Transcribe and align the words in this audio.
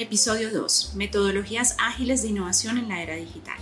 Episodio 0.00 0.52
2. 0.52 0.92
Metodologías 0.94 1.74
ágiles 1.80 2.22
de 2.22 2.28
innovación 2.28 2.78
en 2.78 2.88
la 2.88 3.02
era 3.02 3.16
digital. 3.16 3.56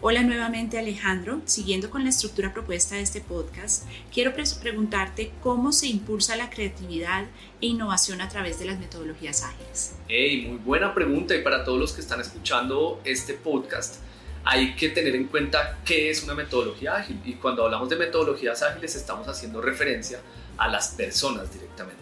Hola 0.00 0.22
nuevamente 0.22 0.78
Alejandro, 0.78 1.42
siguiendo 1.44 1.90
con 1.90 2.04
la 2.04 2.08
estructura 2.08 2.54
propuesta 2.54 2.94
de 2.94 3.02
este 3.02 3.20
podcast, 3.20 3.84
quiero 4.10 4.32
preguntarte 4.62 5.32
cómo 5.42 5.72
se 5.72 5.88
impulsa 5.88 6.36
la 6.36 6.48
creatividad 6.48 7.26
e 7.60 7.66
innovación 7.66 8.22
a 8.22 8.30
través 8.30 8.58
de 8.58 8.64
las 8.64 8.78
metodologías 8.78 9.42
ágiles. 9.42 9.96
Hey, 10.08 10.46
muy 10.48 10.56
buena 10.56 10.94
pregunta 10.94 11.34
y 11.34 11.42
para 11.42 11.66
todos 11.66 11.78
los 11.78 11.92
que 11.92 12.00
están 12.00 12.22
escuchando 12.22 13.02
este 13.04 13.34
podcast, 13.34 13.96
hay 14.42 14.76
que 14.76 14.88
tener 14.88 15.14
en 15.14 15.26
cuenta 15.26 15.80
qué 15.84 16.08
es 16.08 16.24
una 16.24 16.32
metodología 16.32 16.96
ágil 16.96 17.20
y 17.26 17.34
cuando 17.34 17.62
hablamos 17.62 17.90
de 17.90 17.96
metodologías 17.96 18.62
ágiles 18.62 18.96
estamos 18.96 19.28
haciendo 19.28 19.60
referencia 19.60 20.18
a 20.56 20.66
las 20.66 20.88
personas 20.92 21.52
directamente. 21.52 22.00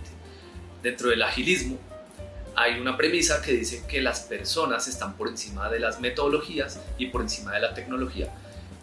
Dentro 0.84 1.10
del 1.10 1.22
agilismo 1.22 1.80
hay 2.62 2.78
una 2.78 2.96
premisa 2.96 3.42
que 3.42 3.52
dice 3.52 3.84
que 3.88 4.00
las 4.00 4.20
personas 4.20 4.86
están 4.86 5.16
por 5.16 5.28
encima 5.28 5.68
de 5.68 5.80
las 5.80 6.00
metodologías 6.00 6.78
y 6.96 7.06
por 7.06 7.22
encima 7.22 7.52
de 7.52 7.60
la 7.60 7.74
tecnología. 7.74 8.32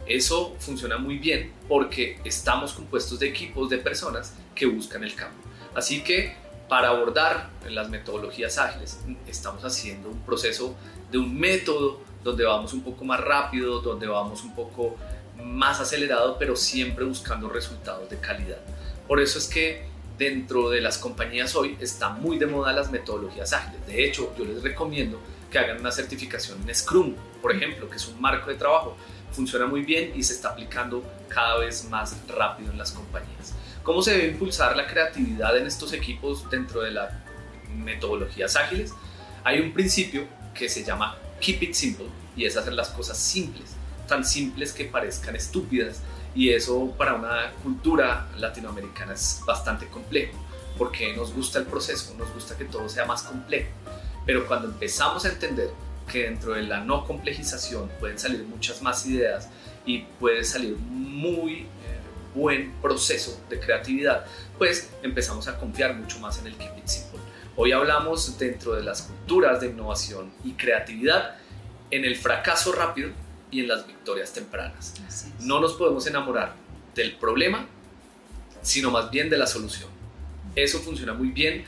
Eso 0.06 0.56
funciona 0.60 0.98
muy 0.98 1.18
bien 1.18 1.54
porque 1.70 2.20
estamos 2.26 2.74
compuestos 2.74 3.20
de 3.20 3.30
equipos 3.30 3.70
de 3.70 3.78
personas 3.78 4.34
que 4.54 4.66
buscan 4.66 5.04
el 5.04 5.16
cambio. 5.16 5.44
Así 5.74 6.04
que 6.04 6.36
para 6.68 6.90
abordar 6.90 7.52
las 7.70 7.90
metodologías 7.90 8.58
ágiles 8.58 9.00
estamos 9.28 9.64
haciendo 9.64 10.10
un 10.10 10.20
proceso 10.26 10.76
de 11.10 11.18
un 11.18 11.40
método 11.40 12.02
donde 12.22 12.44
vamos 12.44 12.74
un 12.74 12.84
poco 12.84 13.06
más 13.06 13.22
rápido, 13.22 13.80
donde 13.80 14.08
vamos 14.08 14.44
un 14.44 14.54
poco 14.56 14.98
más 15.42 15.80
acelerado, 15.80 16.38
pero 16.38 16.58
siempre 16.58 17.06
buscando 17.06 17.48
resultados 17.48 18.10
de 18.10 18.18
calidad. 18.18 18.60
Por 19.08 19.22
eso 19.22 19.40
es 19.40 19.48
que 19.48 19.88
dentro 20.20 20.70
de 20.70 20.82
las 20.82 20.98
compañías 20.98 21.56
hoy 21.56 21.78
está 21.80 22.10
muy 22.10 22.38
de 22.38 22.46
moda 22.46 22.74
las 22.74 22.92
metodologías 22.92 23.54
ágiles. 23.54 23.88
De 23.88 24.06
hecho, 24.06 24.36
yo 24.38 24.44
les 24.44 24.62
recomiendo 24.62 25.20
que 25.50 25.58
hagan 25.58 25.80
una 25.80 25.92
certificación 25.92 26.62
en 26.68 26.76
Scrum, 26.76 27.16
por 27.42 27.56
ejemplo, 27.56 27.90
que 27.90 27.96
es 27.96 28.06
un 28.06 28.20
marco 28.20 28.50
de 28.50 28.58
trabajo. 28.58 28.98
Funciona 29.32 29.66
muy 29.66 29.82
bien 29.82 30.12
y 30.14 30.22
se 30.22 30.34
está 30.34 30.50
aplicando 30.50 31.04
cada 31.30 31.58
vez 31.60 31.86
más 31.86 32.18
rápido 32.28 32.70
en 32.72 32.78
las 32.78 32.92
compañías. 32.92 33.54
¿Cómo 33.82 34.02
se 34.02 34.12
debe 34.12 34.28
impulsar 34.28 34.76
la 34.76 34.88
creatividad 34.88 35.58
en 35.58 35.66
estos 35.66 35.94
equipos 35.94 36.50
dentro 36.50 36.82
de 36.82 36.92
las 36.92 37.14
metodologías 37.74 38.58
ágiles? 38.58 38.94
Hay 39.46 39.62
un 39.62 39.72
principio 39.72 40.28
que 40.54 40.68
se 40.68 40.84
llama 40.84 41.18
Keep 41.40 41.64
It 41.64 41.74
Simple 41.74 42.08
y 42.36 42.44
es 42.44 42.58
hacer 42.58 42.74
las 42.74 42.90
cosas 42.90 43.18
simples, 43.18 43.72
tan 44.06 44.26
simples 44.26 44.74
que 44.74 44.84
parezcan 44.84 45.38
estúpidas, 45.38 46.02
y 46.36 46.50
eso 46.50 46.94
para 46.98 47.16
una 47.16 47.52
cultura 47.64 48.28
latinoamericana 48.38 49.14
es 49.14 49.42
bastante 49.46 49.88
complejo 49.88 50.38
porque 50.78 51.14
nos 51.14 51.34
gusta 51.34 51.60
el 51.60 51.66
proceso, 51.66 52.16
nos 52.18 52.34
gusta 52.34 52.58
que 52.58 52.66
todo 52.66 52.88
sea 52.88 53.06
más 53.06 53.24
complejo, 53.24 53.70
pero 54.26 54.48
cuando 54.48 54.68
empezamos 54.70 55.26
a 55.26 55.30
entender 55.30 55.70
que 56.10 56.24
dentro 56.24 56.54
de 56.54 56.64
la 56.64 56.80
no 56.80 57.06
complejización 57.06 57.90
pueden 58.00 58.18
salir 58.18 58.44
muchas 58.44 58.82
más 58.82 59.06
ideas 59.06 59.50
y 59.86 60.00
puede 60.20 60.44
salir 60.44 60.78
muy 60.78 61.62
eh, 61.62 61.66
buen 62.34 62.72
proceso 62.82 63.40
de 63.50 63.60
creatividad, 63.60 64.26
pues 64.58 64.90
empezamos 65.04 65.48
a 65.48 65.58
confiar 65.58 65.96
mucho 65.96 66.20
más 66.20 66.40
en 66.40 66.48
el 66.48 66.56
Keep 66.56 66.78
It 66.78 66.88
Simple. 66.88 67.20
Hoy 67.56 67.74
hablamos 67.74 68.40
dentro 68.40 68.74
de 68.74 68.84
las 68.84 69.02
culturas 69.02 69.60
de 69.60 69.68
innovación 69.68 70.32
y 70.46 70.54
creatividad 70.54 71.36
en 71.92 72.06
el 72.06 72.16
fracaso 72.16 72.72
rápido 72.72 73.10
y 73.52 73.62
en 73.62 73.68
las 73.68 73.86
victorias 73.88 74.34
tempranas. 74.34 74.94
No 75.42 75.60
nos 75.60 75.74
podemos 75.74 76.06
enamorar 76.08 76.56
del 76.96 77.16
problema, 77.16 77.68
sino 78.62 78.92
más 78.92 79.10
bien 79.10 79.30
de 79.30 79.38
la 79.38 79.48
solución. 79.48 79.90
Eso 80.56 80.80
funciona 80.80 81.14
muy 81.14 81.30
bien 81.30 81.64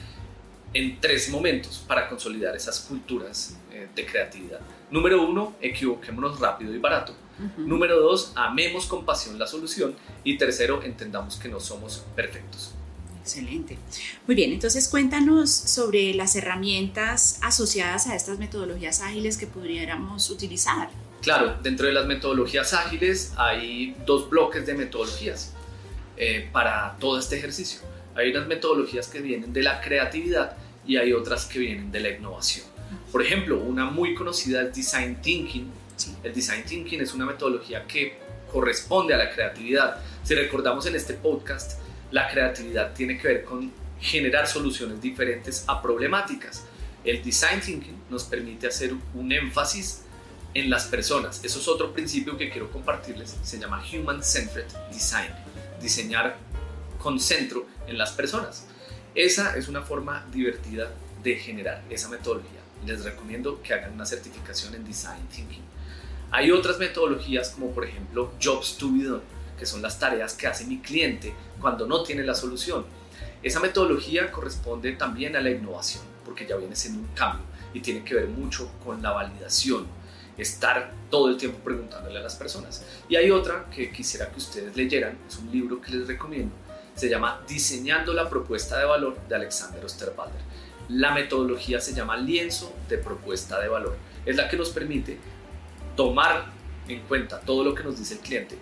en 0.74 1.00
tres 1.00 1.30
momentos 1.30 1.84
para 1.88 2.08
consolidar 2.08 2.56
esas 2.56 2.80
culturas 2.82 3.58
eh, 3.72 3.88
de 3.94 4.06
creatividad. 4.06 4.60
Número 4.90 5.22
uno, 5.22 5.56
equivoquémonos 5.62 6.40
rápido 6.40 6.74
y 6.74 6.78
barato. 6.78 7.16
Número 7.58 8.00
dos, 8.00 8.34
amemos 8.36 8.86
con 8.86 9.04
pasión 9.04 9.40
la 9.40 9.48
solución. 9.48 9.96
Y 10.24 10.38
tercero, 10.38 10.84
entendamos 10.84 11.38
que 11.38 11.50
no 11.50 11.60
somos 11.60 12.06
perfectos. 12.16 12.76
Excelente. 13.20 13.80
Muy 14.28 14.36
bien, 14.36 14.52
entonces 14.52 14.88
cuéntanos 14.88 15.50
sobre 15.50 16.14
las 16.14 16.36
herramientas 16.36 17.40
asociadas 17.42 18.06
a 18.08 18.16
estas 18.16 18.38
metodologías 18.38 19.02
ágiles 19.02 19.38
que 19.38 19.48
pudiéramos 19.48 20.30
utilizar. 20.30 20.90
Claro, 21.22 21.56
dentro 21.62 21.86
de 21.86 21.94
las 21.94 22.08
metodologías 22.08 22.74
ágiles 22.74 23.34
hay 23.38 23.96
dos 24.06 24.28
bloques 24.28 24.66
de 24.66 24.74
metodologías 24.74 25.54
eh, 26.18 26.50
para 26.52 26.98
todo 27.00 27.20
este 27.20 27.38
ejercicio. 27.38 27.82
Hay 28.16 28.32
unas 28.32 28.48
metodologías 28.48 29.08
que 29.08 29.22
vienen 29.22 29.54
de 29.54 29.62
la 29.62 29.82
creatividad 29.82 30.58
y 30.86 30.98
hay 30.98 31.14
otras 31.14 31.46
que 31.46 31.60
vienen 31.60 31.92
de 31.92 32.00
la 32.00 32.10
innovación. 32.10 32.66
Por 33.12 33.22
ejemplo, 33.22 33.60
una 33.60 33.86
muy 33.86 34.16
conocida 34.16 34.64
es 34.64 34.76
Design 34.76 35.22
Thinking. 35.22 35.72
El 36.24 36.34
Design 36.34 36.66
Thinking 36.66 37.02
es 37.02 37.14
una 37.14 37.28
metodología 37.28 37.86
que 37.86 38.18
corresponde 38.52 39.14
a 39.14 39.18
la 39.18 39.30
creatividad. 39.30 39.98
Si 40.24 40.34
recordamos 40.34 40.88
en 40.88 40.96
este 40.96 41.14
podcast, 41.14 41.80
la 42.10 42.30
creatividad 42.30 42.94
tiene 42.94 43.18
que 43.20 43.28
ver 43.28 43.44
con 43.44 43.72
generar 44.00 44.48
soluciones 44.48 45.00
diferentes 45.00 45.66
a 45.68 45.82
problemáticas. 45.82 46.66
El 47.04 47.24
Design 47.24 47.62
Thinking 47.62 48.02
nos 48.10 48.24
permite 48.24 48.68
hacer 48.68 48.94
un 49.14 49.32
énfasis 49.32 50.06
en 50.54 50.70
las 50.70 50.86
personas. 50.86 51.44
Eso 51.44 51.60
es 51.60 51.68
otro 51.68 51.94
principio 51.94 52.38
que 52.38 52.50
quiero 52.50 52.72
compartirles. 52.72 53.38
Se 53.44 53.60
llama 53.60 53.84
Human 53.94 54.24
Centered 54.24 54.68
Design. 54.92 55.32
Diseñar 55.82 56.38
con 57.00 57.20
centro 57.20 57.66
en 57.88 57.98
las 57.98 58.12
personas. 58.12 58.68
Esa 59.16 59.58
es 59.58 59.68
una 59.68 59.82
forma 59.82 60.26
divertida 60.32 60.92
de 61.24 61.36
generar 61.36 61.84
esa 61.90 62.10
metodología. 62.10 62.60
Les 62.86 63.04
recomiendo 63.04 63.62
que 63.62 63.74
hagan 63.74 63.94
una 63.94 64.06
certificación 64.06 64.74
en 64.76 64.86
Design 64.86 65.28
Thinking. 65.28 65.62
Hay 66.32 66.52
otras 66.52 66.80
metodologías 66.80 67.50
como 67.50 67.72
por 67.72 67.86
ejemplo 67.86 68.32
Jobs 68.42 68.78
to 68.78 68.92
be 68.92 69.04
done, 69.04 69.22
que 69.60 69.66
son 69.66 69.82
las 69.82 70.00
tareas 70.00 70.34
que 70.34 70.48
hace 70.48 70.66
mi 70.66 70.80
cliente 70.80 71.34
cuando 71.60 71.86
no 71.86 72.04
tiene 72.04 72.24
la 72.24 72.36
solución. 72.36 72.86
Esa 73.44 73.60
metodología 73.60 74.32
corresponde 74.32 74.94
también 74.94 75.36
a 75.36 75.42
la 75.42 75.50
innovación, 75.50 76.04
porque 76.24 76.48
ya 76.48 76.56
viene 76.56 76.76
siendo 76.76 77.02
un 77.02 77.08
cambio 77.08 77.46
y 77.74 77.82
tiene 77.82 78.04
que 78.04 78.16
ver 78.16 78.28
mucho 78.28 78.72
con 78.84 79.02
la 79.02 79.12
validación, 79.12 79.88
estar 80.38 80.94
todo 81.10 81.30
el 81.30 81.38
tiempo 81.38 81.60
preguntándole 81.60 82.20
a 82.20 82.22
las 82.22 82.36
personas. 82.36 82.86
Y 83.10 83.16
hay 83.16 83.32
otra 83.32 83.66
que 83.74 83.92
quisiera 83.92 84.30
que 84.30 84.38
ustedes 84.38 84.76
leyeran, 84.76 85.18
es 85.28 85.38
un 85.38 85.52
libro 85.52 85.82
que 85.82 85.92
les 85.92 86.08
recomiendo, 86.08 86.54
se 86.96 87.10
llama 87.10 87.42
Diseñando 87.48 88.14
la 88.14 88.30
propuesta 88.30 88.78
de 88.78 88.86
valor 88.86 89.18
de 89.28 89.36
Alexander 89.36 89.84
Osterwalder. 89.84 90.42
La 90.90 91.12
metodología 91.12 91.80
se 91.80 91.94
llama 91.94 92.18
lienzo 92.18 92.74
de 92.90 92.98
propuesta 92.98 93.60
de 93.60 93.68
valor. 93.68 93.96
Es 94.26 94.36
la 94.36 94.50
que 94.50 94.58
nos 94.58 94.70
permite 94.70 95.18
tomar 95.96 96.46
en 96.88 97.02
cuenta 97.02 97.40
todo 97.40 97.64
lo 97.64 97.74
que 97.74 97.84
nos 97.84 97.98
dice 97.98 98.16
el 98.16 98.20
cliente 98.20 98.58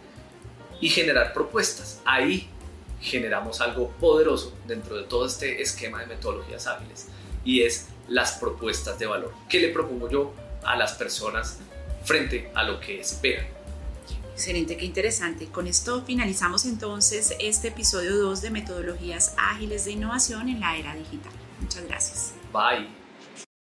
y 0.80 0.90
generar 0.90 1.34
propuestas. 1.34 2.02
Ahí 2.06 2.50
generamos 3.02 3.62
algo 3.62 3.90
poderoso 4.00 4.54
dentro 4.68 4.96
de 4.96 5.04
todo 5.04 5.26
este 5.26 5.62
esquema 5.62 6.00
de 6.02 6.08
metodologías 6.08 6.68
hábiles 6.68 7.08
y 7.46 7.62
es 7.62 7.88
las 8.08 8.34
propuestas 8.34 9.00
de 9.00 9.06
valor. 9.06 9.34
¿Qué 9.48 9.60
le 9.60 9.70
propongo 9.70 10.10
yo 10.10 10.34
a 10.64 10.76
las 10.76 10.94
personas 10.94 11.58
frente 12.04 12.52
a 12.56 12.64
lo 12.64 12.80
que 12.80 13.00
esperan. 13.00 13.46
Excelente, 14.34 14.78
qué 14.78 14.86
interesante. 14.86 15.48
Con 15.48 15.68
esto 15.68 16.04
finalizamos 16.06 16.66
entonces 16.66 17.36
este 17.40 17.70
episodio 17.70 18.18
2 18.18 18.42
de 18.42 18.52
metodologías 18.52 19.36
ágiles 19.38 19.84
de 19.84 19.92
innovación 19.92 20.48
en 20.48 20.62
la 20.62 20.78
era 20.78 20.96
digital. 20.96 21.34
Muchas 21.60 21.86
gracias. 21.86 22.34
Bye. 22.54 22.99